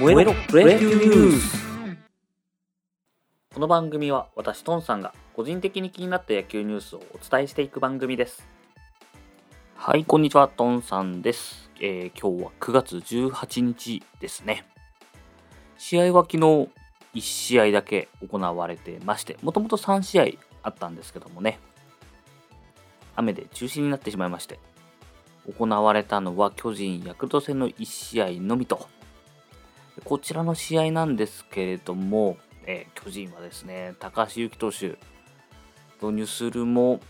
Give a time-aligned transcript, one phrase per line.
[0.00, 1.58] 燃えろプロ野球ニュース
[3.52, 8.48] この番組は私トンさんが個人的に気になった野球ニュースをお伝えしていく番組です。
[9.74, 10.48] はいこんにちは。
[10.48, 14.64] トンさんです、えー今日は9月18日ですね。
[15.76, 16.70] 試合は昨日
[17.14, 20.26] 1試合だけ行われてましてもともと3試合
[20.62, 21.58] あったんですけどもね。
[23.16, 24.60] 雨で中止になってしまいまして
[25.58, 28.88] 行われたのは巨人ヤクルト戦の1試合のみと。
[30.04, 32.36] こちらの試合なんですけれども、
[32.66, 34.98] えー巨人はですね高橋優希投手
[36.02, 37.00] 導入するも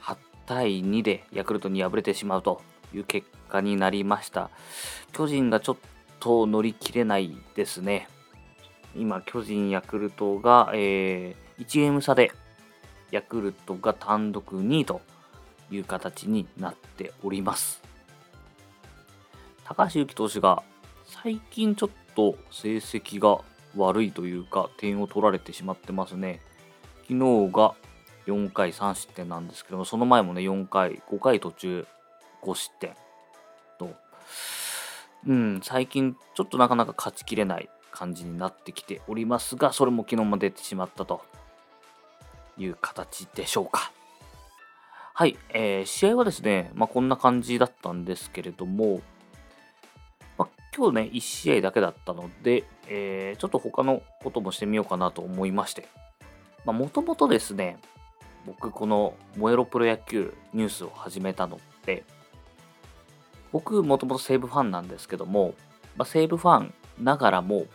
[0.00, 2.62] 8対2でヤクルトに敗れてしまうと
[2.94, 4.50] いう結果になりました。
[5.12, 5.76] 巨人がちょっ
[6.20, 8.08] と乗り切れないですね。
[8.94, 12.32] 今巨人ヤクルトが、えー1ゲーム差で
[13.10, 15.00] ヤクルトが単独2位と
[15.70, 17.82] いう形になっております。
[19.64, 20.62] 高橋優希投手が
[21.12, 23.38] 最近ちょっと成績が
[23.76, 26.40] 悪いというか点を取られてしまってますね。
[27.02, 27.74] 昨日が
[28.26, 31.86] 4回3失点なんですけどもその前もね4回5回途中
[32.42, 32.94] 5失点
[33.78, 33.94] と。
[35.26, 41.22] うん最近ちょっとなかなか勝ちきれない感じになってきておりますがそれも昨日も出てしまったと
[42.56, 43.92] いう形でしょうか。
[45.14, 49.02] はい、えー試合はですね、まあ、こんな感じだったんですけれども、
[50.74, 55.88] 今日ね、1試合だけだったので、えーちょっと他のこともしてみようかなと思いまして、
[56.64, 57.78] もともとですね、
[58.46, 62.04] 僕、この燃えろプロ野球ニュースを始めたのって、
[63.52, 65.54] 僕、もともと西武ファンなんですけども、
[65.96, 67.66] まあ、西武ファンながらも、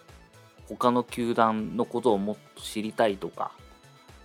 [0.68, 3.52] 他の球団のことをもっと知りたいとか、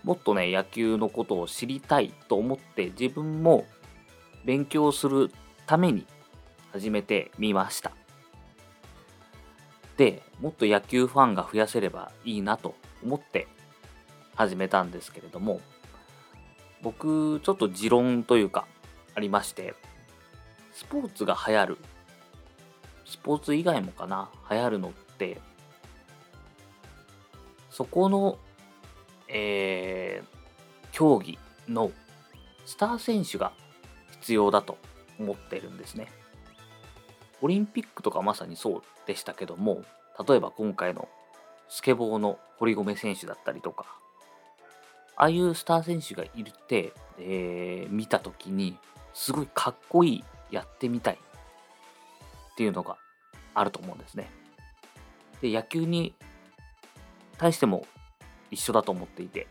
[0.02, 3.66] もっとね、野球のことを知りたいと思って、自分も
[4.44, 5.30] 勉強する
[5.66, 6.06] ために
[6.72, 8.01] 始めてみました。
[9.96, 13.46] で、もっと野球ファンが増やせればいいなと思って
[14.34, 15.60] 始めたんですけれども、
[16.82, 18.66] 僕、ちょっと持論というか、
[19.14, 19.74] ありまして、
[20.72, 21.78] スポーツが流行る、
[23.04, 25.40] スポーツ以外もかな、流行るのって、
[27.70, 28.38] そこの
[29.28, 30.42] えー
[30.92, 31.38] 競技
[31.68, 31.90] の
[32.66, 33.52] スター選手が
[34.20, 34.78] 必要だと
[35.18, 36.08] 思ってるんですね。
[37.42, 39.82] オリンピックとかまさにそうでしたけども、
[40.26, 41.08] 例えば今回の
[41.68, 43.84] スケボーの堀米選手だったりとか、
[45.16, 48.78] ああいうスター選手がいるって、えー見た時に、
[49.12, 52.96] すごいかっこいい、やってみたいっていうのが
[53.54, 54.30] あると思うんですね。
[55.40, 56.14] で、野球に
[57.38, 57.86] 対しても
[58.50, 59.46] 一緒だと思っていて、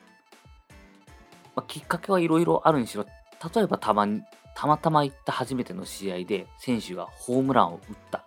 [1.55, 4.21] まあ、きっかけはいろいろあるにしろ、例えばたまに、
[4.55, 8.23] たまたま行った初めての試合で選手がホームランを打った。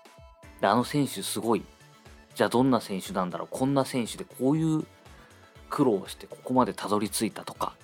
[0.60, 1.64] で、あの選手すごい。
[2.34, 4.84] じゃあどんな選手なんだろうこんな選手でこういう
[5.70, 7.74] 苦労をしてここまでたどり着いたとか、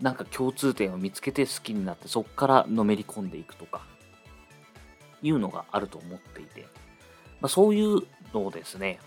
[0.00, 3.82] なんか共通点を見つけて好きになってそこからのめり込んでいくとか、
[5.22, 6.62] いうのがあると思っていて、
[7.40, 8.98] まあ、そういうのをですね、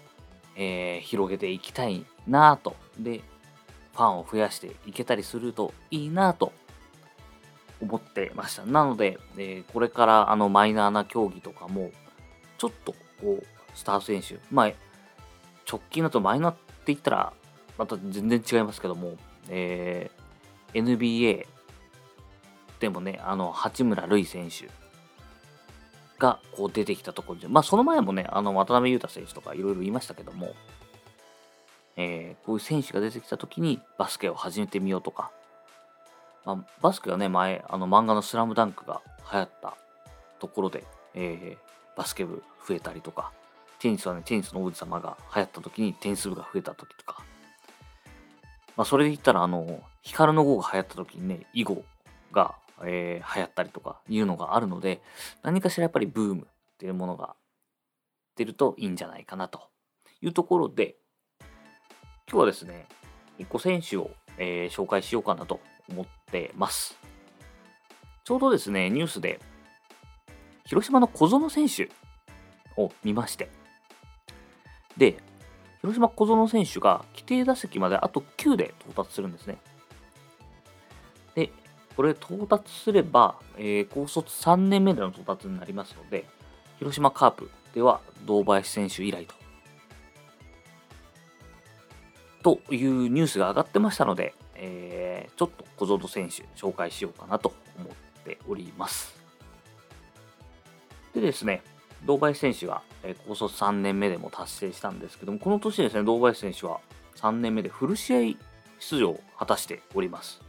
[0.55, 2.75] えー広げていきたいなぁと。
[2.99, 3.21] で、
[3.93, 6.53] ファンを増やしていけたりするといいなぁと
[7.81, 8.65] 思ってました。
[8.65, 11.91] なので、えーこれからあのマイナーな競技とかも、
[12.57, 13.45] ちょっとこう、
[13.75, 14.71] スター選手、まあ、
[15.69, 17.33] 直近だとマイナーって言ったら、
[17.77, 19.17] また全然違いますけども、
[19.49, 20.27] えー
[20.73, 21.45] NBA
[22.79, 24.69] でもね、あの、八村塁選手
[26.19, 30.53] がこう出てきたところで、まあその前もね、あの渡辺裕太選手とかいろいろ言いましたけども、
[31.95, 35.31] えーこういう選手が出てきた時にバスケを始めてみようとか、
[36.47, 39.01] まあ、バスケはね、前、あの漫画のスラムダンクが
[39.33, 39.75] 流行った
[40.39, 43.33] ところで、えーバスケ部増えたりとか、
[43.79, 47.23] テニスはね、テニスの王子様が流行った時にテニス部が増えた時とか、
[48.77, 51.83] まあそれで言ったら、あの、ヒカルの碁が流行った時にね、囲碁
[52.31, 55.01] が、えー流行ったりとかいうのがあるので、
[55.41, 56.45] 何かしらやっぱりブームっ
[56.77, 57.35] ていうものが
[58.37, 59.63] 出るといいんじゃないかなと。
[60.21, 60.95] いうところで、
[62.29, 62.87] 今日はですね、
[63.37, 65.59] 一個選手を、えー紹介しようかなと
[65.89, 66.97] 思ってます。
[68.23, 69.39] ちょうどですね、ニュースで、
[70.65, 71.89] 広島の小園選手
[72.75, 73.49] を見まして、
[74.97, 75.17] で、
[75.81, 79.57] 広島小園選手が規定打席まであと9で到達するんですね。
[81.35, 81.51] で、
[81.95, 86.25] これ到達すれば、えー高卒3年目での到達になりますので、
[86.79, 89.35] 広島カープでは堂林選手以来と。
[92.43, 94.97] というニュースが上がってましたので、えー
[95.37, 99.15] ちょっと小園選手紹介しようかなと思っております。
[101.13, 101.61] でですね、
[102.05, 106.79] 堂林選手が、えー、高卒3年目でも達成したんですけども、この年ですね、堂林選手は
[107.15, 108.37] 3年目でフル試合
[108.79, 110.41] 出場を果たしております。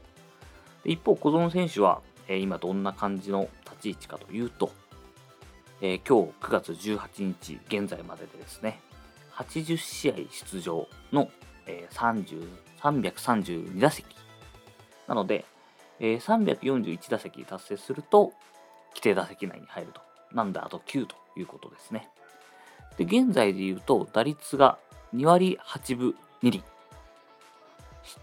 [0.84, 4.72] 一方、小園選手は、えー、今どんな感じの立ち位置かというと、
[5.82, 8.81] えー、今日9月18日現在まででですね、
[9.34, 11.31] 80試合出場の、
[11.66, 11.94] えー、
[12.81, 14.07] 332打席。
[15.07, 15.45] なので、
[16.01, 18.33] えー、341打席達成すると、
[18.91, 20.01] 規定打席内に入ると。
[20.33, 22.09] なんで、あと9ということですね。
[22.97, 24.79] で、現在で言うと、打率が
[25.15, 26.65] 2割8分2厘。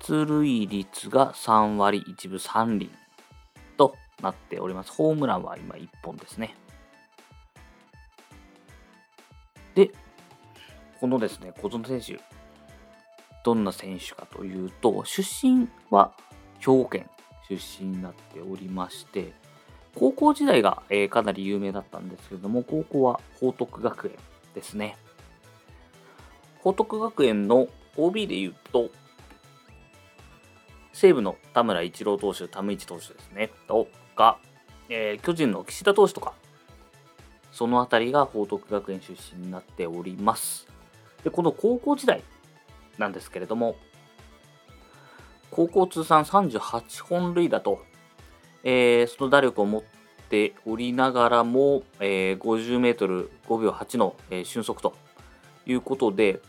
[0.02, 2.92] 出塁率が3割1分3厘
[3.78, 4.92] となっております。
[4.92, 6.56] ホームランは今1本ですね。
[9.76, 9.92] で、
[11.00, 12.24] このですね、小園選手、
[13.46, 16.14] どんな選手かというと、出身は
[16.58, 17.08] 兵庫県
[17.48, 19.34] 出身になっておりまして、
[19.94, 24.14] 高校時代が、えー、かなり有名だったんですけれども、高校は報徳学園
[24.56, 24.98] ですね。
[26.58, 28.90] 報徳学園の OB で言うと、
[30.92, 34.40] 西武の田村一郎投手、田村一投手ですね、とか、
[34.90, 36.34] えー、巨人の岸田投手とか、
[37.52, 40.68] その辺りが報徳学園出身になっております。
[41.24, 42.24] で、この高校時代
[42.98, 43.76] なんですけれども、
[45.52, 47.82] 高校通算38本塁打と、
[48.64, 49.84] えー、その打力を持っ
[50.30, 54.94] ておりながらも、えー、50メートル5秒8の、えー、俊足と
[55.66, 56.42] いうことで、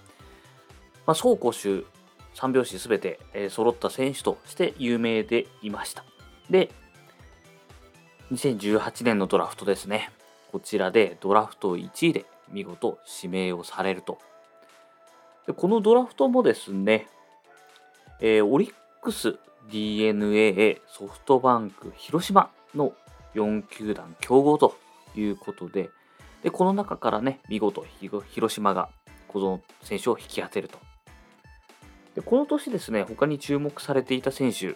[1.06, 1.86] まあ、走攻守
[2.34, 6.04] 3拍子すべて、えー、揃った選手として有名でいました。
[6.50, 6.70] で、
[8.32, 10.10] 2018年のドラフトですね。
[10.50, 14.18] こちらでドラフト1位で見事指名をされると。
[15.46, 17.06] でこのドラフトもですね、
[18.20, 19.38] えー、オリックス、
[19.70, 22.92] DNA、ソフトバンク、広島の
[23.34, 24.76] 4球団競合と
[25.14, 25.90] いうことで、
[26.42, 28.88] でこの中からね、見事広島が
[29.28, 30.78] この選手を引き当てると
[32.16, 34.68] でこの年ですね、他に注目されていた選手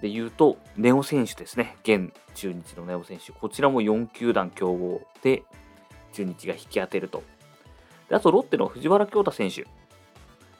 [0.00, 1.76] で言うと、ネオ選手ですね。
[1.82, 3.32] 現中日のネオ選手。
[3.32, 5.42] こちらも4球団競合で
[6.12, 7.24] 中日が引き当てると。
[8.08, 9.66] であと、ロッテの藤原恭太選手。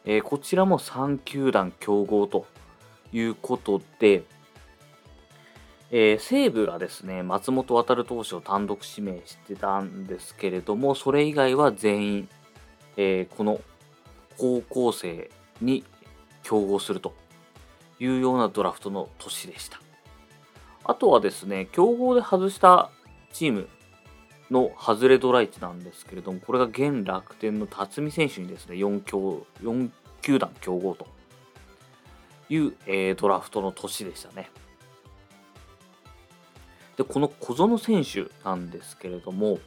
[0.05, 2.47] えー、こちらも3球団競合と
[3.13, 4.25] いうことで、
[5.91, 12.29] えー、西武がですね、松本航投手を単独指名してたんですけれども、それ以外は全員、
[12.97, 13.61] えー、この
[14.39, 15.85] 高校生に
[16.43, 17.15] 競合すると
[18.01, 19.81] いうようなドラフトの年でした。
[20.85, 22.91] あとはですね、競合で外した
[23.33, 23.69] チーム
[24.51, 29.91] の外れドラ1なんですけれども、これが現楽天の辰巳選手にですね、4, 強4
[30.21, 31.07] 球団競合と
[32.49, 34.51] いう、えー、ドラフトの年でしたね。
[36.97, 39.59] で、この小園選手なんですけれども、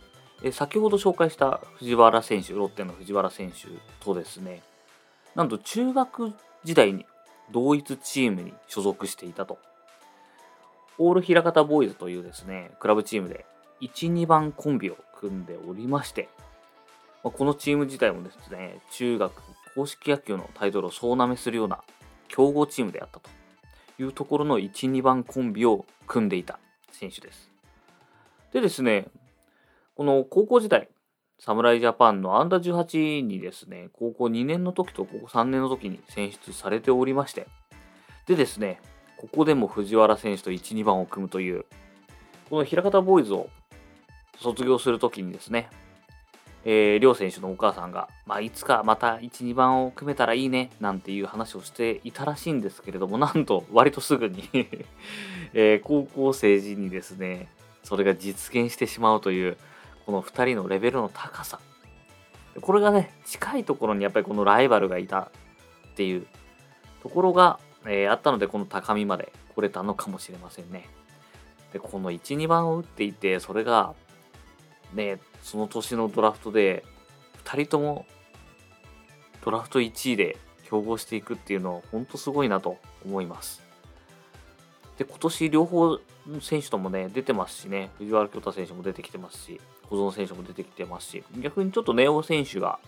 [0.44, 3.68] え先ほど紹介した藤原選手、ロッテの藤原選手
[4.04, 4.62] とですね、
[5.34, 6.34] なんと中学
[6.64, 7.06] 時代に
[7.52, 9.58] 同一チームに所属していたと。
[10.98, 13.46] オール平方ボーイズというですね、クラブチームで
[13.82, 16.30] 1、2番コンビを組んでおりまして、
[17.24, 19.34] まこのチーム自体もですね、中学
[19.76, 21.84] 公式野球のタイトルを総なめするような
[22.28, 23.30] 強豪チームであったと
[24.00, 26.60] いうところの1、2番コンビを組んでいた
[26.92, 27.52] 選手です。
[28.54, 29.08] でですね、
[29.96, 30.90] この高校時代、
[31.40, 37.48] 侍ジャパンのアンダー18にですね、高校2年の時と高校3年の時に選出されておりまして、
[38.28, 38.80] でですね、
[39.18, 41.66] ここでも藤原選手と1、2番を組むという、
[42.50, 43.50] この平方ボーイズを
[44.40, 45.70] 卒業するときにですね、
[46.68, 54.50] えー、両選手のお母さんが、まあ、いつかまた1、2番を組めたらいいね、なんていう話をしていたらしいんですけれども、なんと割とすぐに
[55.54, 57.50] えー、高校生時にですね、
[57.84, 59.58] それが実現してしまうという、
[60.08, 61.60] この2人のレベルの高さ。
[62.62, 65.30] これがね、近いところにやっぱりこのライバルがいたっ
[65.96, 66.26] ていう
[67.04, 70.88] ところが、えー、あったので、この高みまで来れたのかもしれませんね。
[71.74, 73.94] で、この1、2番を打っていて、それが、
[74.96, 76.84] ね、その年のドラフトで、
[77.44, 78.06] 2人とも
[79.44, 83.62] ドラフト1位で競合していくっていうのは、本当すごいなと思います。
[84.98, 86.00] で、今年両方
[86.42, 92.80] 選手ともね、出てますしね、藤原京太選手も出てきてますし、小園選手も出てきてますし、逆にちょっとネオ選手が、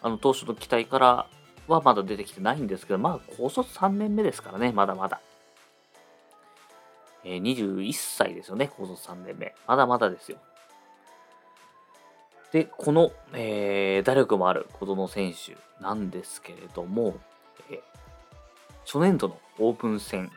[0.00, 1.26] あの、当初の期待から
[1.66, 5.20] はまだ出てきてないんですけど、まあ、高卒3年目ですからね、まだまだ。
[7.24, 9.54] えー、21歳ですよね、高卒3年目。
[9.66, 10.38] まだまだですよ。
[12.52, 17.18] で、この、えー、打力もある小園選手なんですけれども、
[17.70, 17.78] えー、
[18.84, 20.30] 初年度のオープン戦、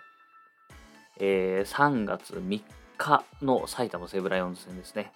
[1.20, 2.62] えー、3月3
[2.98, 5.12] 日の埼玉西武ライオンズ戦ですね。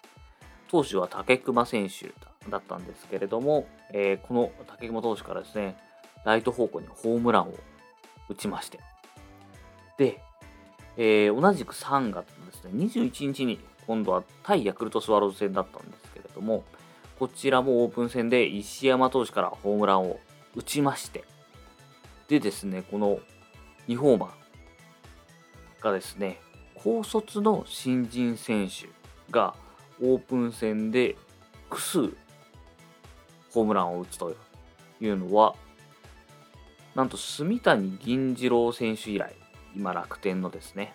[0.69, 2.13] 投手は竹熊選手
[2.49, 5.77] だったんですけれども、えー、この竹熊投手からですね、
[6.23, 7.53] ライト方向にホームランを
[8.29, 8.79] 打ちまして、
[9.97, 10.21] で、
[10.97, 16.63] えー、同じく3月のですね、21日に今度は対ヤクルトスワローズ戦だったんですけれども、
[17.17, 20.19] こちらもオープン戦で石山投手からホームランを
[20.53, 21.23] 打ちまして、
[22.27, 23.19] でですね、この
[23.87, 26.41] 2ホーマーがですね、
[26.73, 28.89] 高卒の新人選手
[29.31, 29.55] が
[30.01, 31.15] オープン戦で
[31.69, 31.99] 複数
[33.51, 34.35] ホームランを打つと
[34.99, 35.55] いうのは、
[36.95, 39.33] なんと住谷銀次郎選手以来、
[39.75, 40.93] 今楽天のですね、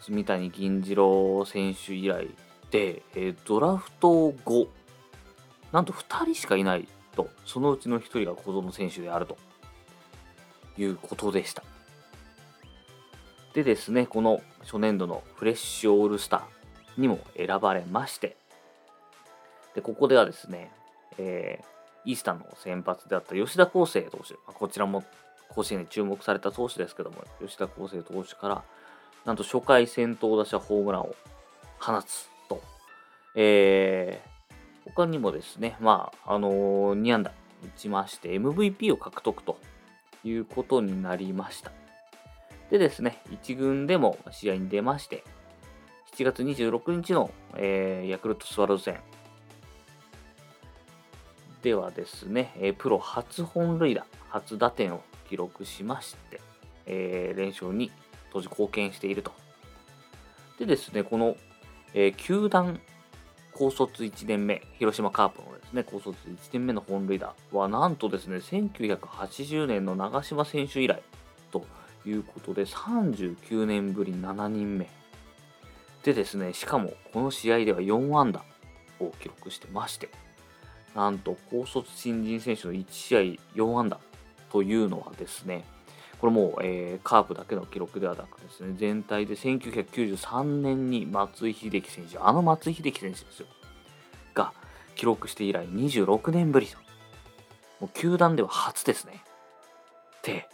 [0.00, 2.28] 住谷銀次郎選手以来
[2.70, 4.68] で、え、ドラフト後、
[5.74, 9.36] なんと2人しかいないと、そのうちの1人が小園選手であると。
[10.76, 11.62] いうことでした。
[13.54, 18.36] でですね、この初年度のフレッシュオールスターにも選ばれまして、
[19.74, 20.72] で、ここではですね、
[21.18, 24.34] えー、イースタンの先発であった吉田康生投手。
[24.46, 25.04] ま、こちらも
[25.50, 28.64] 甲子園に注目された投手ですけども、吉田康生投手から、
[29.24, 31.14] なんと初回先頭打者ホームランを
[31.78, 32.60] 放つと、
[33.36, 34.33] えー、
[34.84, 37.32] 他にもですね、まあ、あのー、2安打
[37.64, 39.58] 打ちまして、MVP を獲得と
[40.24, 41.72] いうことになりました。
[42.70, 45.24] でですね、1軍でも試合に出まして、
[46.14, 49.00] 7月26日の、えー、ヤクルトスワローズ戦
[51.62, 56.40] ではですね、え、プロ初本塁打、初打点を記録しまして、
[56.86, 57.90] えー、連勝に
[58.32, 59.32] 当時貢献していると。
[60.58, 61.36] でですね、この、
[61.94, 62.80] えー、球団
[63.54, 71.02] 高卒1年目、広島カープのですね、高卒1年目の本塁打は、なんとですね、1980年の長嶋選手以来
[71.52, 71.64] と
[72.04, 74.88] いうことで、39年ぶり7人目。
[76.02, 78.44] でですね、しかもこの試合では4安打
[78.98, 80.10] を記録してまして、
[80.96, 83.20] なんと高卒新人選手の1試合
[83.54, 84.00] 4安打
[84.50, 85.64] というのはですね、
[86.20, 93.46] これもう、えー、カープだけの記録ではなくですね、全体で1993年に松井秀喜選手、あの松井秀喜選手ですよ、
[94.34, 94.52] が
[94.94, 96.78] 記録して以来26年ぶりと。
[97.80, 99.22] もう球団では初ですね。
[100.18, 100.48] って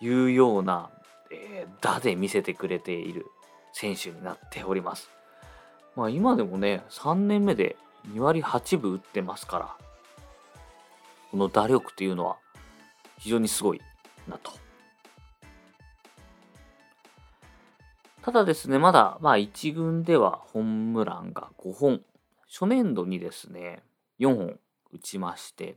[0.00, 0.90] いうような、
[1.30, 3.26] えー、打で見せてくれている
[3.72, 5.10] 選手になっております。
[5.94, 7.76] まあ今でもね、3年目で
[8.12, 9.76] 2割8分打ってますから、
[11.30, 12.36] この打力っていうのは
[13.18, 13.80] 非常にすごい
[14.28, 14.65] なと。
[18.26, 22.00] ただですね、まだ、まあ1軍ではホームランが5本、
[22.48, 23.84] 初年度にですね、
[24.18, 24.58] 4本
[24.92, 25.76] 打ちまして、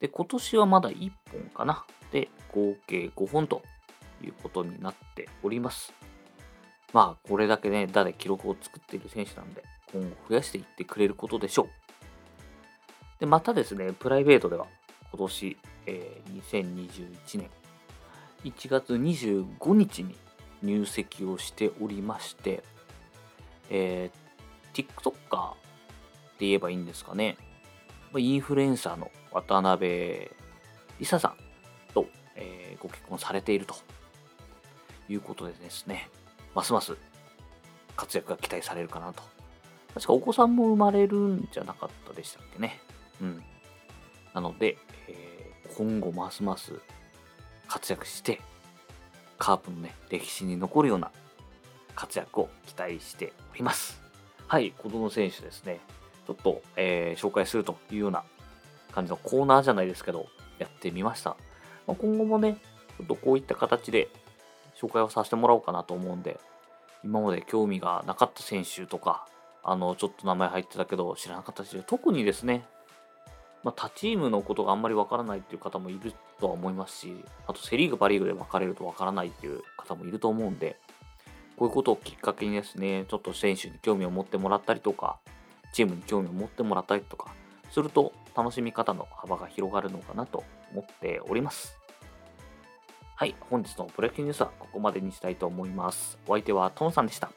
[0.00, 1.84] で、今年はまだ1本かな。
[2.10, 3.60] で、合計5本と
[4.24, 5.92] いうことになっております。
[6.94, 11.68] まあ、これだけね、打で記録を作っている選手なんで、今後増やしていってくれることでしょう。
[13.20, 14.66] で、またですね、プライベートでは、
[15.10, 17.50] 今年、えー、2021年
[18.44, 20.16] 1月25日に
[20.62, 22.62] 入籍をしておりまして、
[23.70, 25.54] えー、TikToker っ
[26.38, 27.36] て言えばいいんですかね。
[28.16, 30.30] インフルエンサーの渡辺
[30.98, 31.36] 梨沙さん
[31.92, 33.74] と、えー、ご結婚されていると
[35.08, 36.08] いうことでですね、
[36.54, 36.96] ますます
[37.96, 39.22] 活躍が期待されるかなと。
[39.94, 42.80] 確かお子さんも生まれるんじゃなかったでしたっけね。
[43.20, 43.42] うん。
[44.34, 46.74] なので、えー、今後ますます
[47.66, 48.40] 活躍して、
[49.38, 51.10] カープのね、歴史に残るような
[51.94, 54.00] 活躍を期待しております。
[54.46, 55.80] はい、子供選手ですね。
[56.26, 58.24] ちょっと、えー、紹介するというような
[58.92, 60.26] 感じのコーナーじゃないですけど、
[60.58, 61.36] やってみました。
[61.86, 62.58] まあ、今後もね、
[62.98, 64.08] ちょっとこういった形で
[64.78, 66.38] 紹介をさせてもらおうかなと思うんで、
[67.04, 69.26] 今まで興味がなかった選手とか、
[69.62, 72.66] あの、ちょっと名前入ってたけど知らなかった選手、特にですね、
[73.64, 80.78] まあ、他チームのことがあんまりわからないっていう方もいるとは思いますし、あとセ・リーグ、パ・リーグで分かれるとわからないっていう方もいると思うんで、
[81.56, 85.18] こういうことをきっかけにですね、ちょっと選手に興味を持ってもらったりとか、
[85.72, 87.30] チームに興味を持ってもらったりとか、
[87.70, 91.76] すると楽しみ方の幅が広がるのかなと思っております。
[93.16, 96.16] はい、本日のプロ野球ニュースはここまでにしたいと思います。
[96.28, 97.32] お相手はトンさんでした。